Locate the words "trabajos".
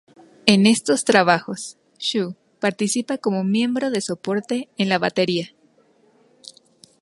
1.05-1.77